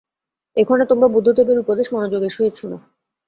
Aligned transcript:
এক্ষণে 0.57 0.85
তোমরা 0.91 1.07
বুদ্ধদেবের 1.07 1.61
উপদেশ 1.63 1.87
মনোযোগের 1.93 2.31
সহিত 2.31 2.53
শোন। 2.55 2.71